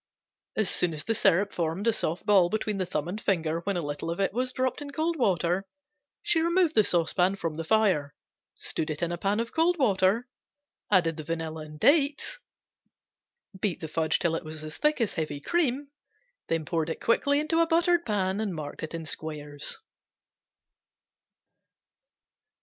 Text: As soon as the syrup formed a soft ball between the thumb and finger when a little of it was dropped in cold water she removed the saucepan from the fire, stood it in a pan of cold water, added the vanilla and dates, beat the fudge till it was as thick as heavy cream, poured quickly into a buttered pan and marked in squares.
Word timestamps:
As 0.55 0.67
soon 0.67 0.95
as 0.95 1.03
the 1.03 1.13
syrup 1.13 1.53
formed 1.53 1.85
a 1.85 1.93
soft 1.93 2.25
ball 2.25 2.49
between 2.49 2.79
the 2.79 2.87
thumb 2.87 3.07
and 3.07 3.21
finger 3.21 3.59
when 3.65 3.77
a 3.77 3.83
little 3.83 4.09
of 4.09 4.19
it 4.19 4.33
was 4.33 4.51
dropped 4.51 4.81
in 4.81 4.89
cold 4.89 5.15
water 5.15 5.67
she 6.23 6.41
removed 6.41 6.73
the 6.73 6.83
saucepan 6.83 7.35
from 7.35 7.55
the 7.55 7.63
fire, 7.63 8.15
stood 8.55 8.89
it 8.89 9.03
in 9.03 9.11
a 9.11 9.17
pan 9.19 9.39
of 9.39 9.51
cold 9.53 9.77
water, 9.77 10.27
added 10.89 11.17
the 11.17 11.23
vanilla 11.23 11.61
and 11.65 11.79
dates, 11.79 12.39
beat 13.59 13.79
the 13.79 13.87
fudge 13.87 14.17
till 14.17 14.35
it 14.35 14.43
was 14.43 14.63
as 14.63 14.75
thick 14.77 14.99
as 14.99 15.13
heavy 15.13 15.39
cream, 15.39 15.91
poured 16.65 16.99
quickly 16.99 17.39
into 17.39 17.59
a 17.61 17.67
buttered 17.67 18.03
pan 18.03 18.41
and 18.41 18.55
marked 18.55 18.81
in 18.95 19.05
squares. 19.05 19.77